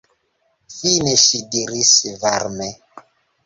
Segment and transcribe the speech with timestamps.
[0.77, 1.93] Fine ŝi diris
[2.27, 2.75] varme: